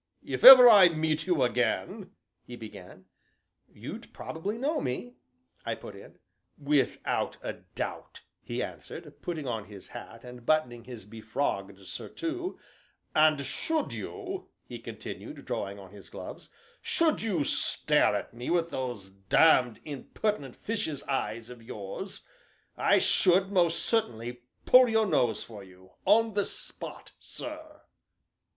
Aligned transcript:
"If 0.25 0.43
ever 0.43 0.67
I 0.67 0.89
meet 0.89 1.27
you 1.27 1.43
again" 1.43 2.13
he 2.47 2.55
began. 2.55 3.05
"You'd 3.71 4.11
probably 4.13 4.57
know 4.57 4.81
me," 4.81 5.13
I 5.63 5.75
put 5.75 5.95
in. 5.95 6.17
"Without 6.57 7.37
a 7.43 7.53
doubt," 7.75 8.21
he 8.41 8.63
answered, 8.63 9.21
putting 9.21 9.47
on 9.47 9.65
his 9.65 9.89
hat 9.89 10.23
and 10.23 10.43
buttoning 10.43 10.85
his 10.85 11.05
befrogged 11.05 11.85
surtout; 11.85 12.55
"and 13.13 13.39
should 13.41 13.93
you," 13.93 14.49
he 14.65 14.79
continued, 14.79 15.45
drawing 15.45 15.77
on 15.77 15.91
his 15.91 16.09
gloves, 16.09 16.49
"should 16.81 17.21
you 17.21 17.43
stare 17.43 18.15
at 18.15 18.33
me 18.33 18.49
with 18.49 18.71
those 18.71 19.07
damned, 19.09 19.79
impertinent 19.85 20.55
fishes' 20.55 21.03
eyes 21.03 21.51
of 21.51 21.61
yours, 21.61 22.21
I 22.75 22.97
should, 22.97 23.51
most 23.51 23.77
certainly, 23.85 24.41
pull 24.65 24.89
your 24.89 25.05
nose 25.05 25.43
for 25.43 25.63
you 25.63 25.91
on 26.05 26.33
the 26.33 26.45
spot, 26.45 27.11
sir." 27.19 27.81